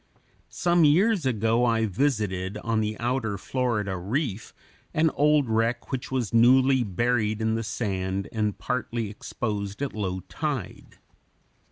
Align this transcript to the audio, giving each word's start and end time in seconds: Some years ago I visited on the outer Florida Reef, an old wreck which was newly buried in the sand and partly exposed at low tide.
Some 0.49 0.83
years 0.83 1.27
ago 1.27 1.63
I 1.63 1.85
visited 1.85 2.57
on 2.63 2.81
the 2.81 2.97
outer 2.99 3.37
Florida 3.37 3.95
Reef, 3.97 4.51
an 4.95 5.11
old 5.11 5.47
wreck 5.47 5.91
which 5.91 6.09
was 6.09 6.33
newly 6.33 6.81
buried 6.83 7.39
in 7.39 7.53
the 7.53 7.61
sand 7.61 8.27
and 8.31 8.57
partly 8.57 9.11
exposed 9.11 9.79
at 9.79 9.93
low 9.93 10.21
tide. 10.21 10.97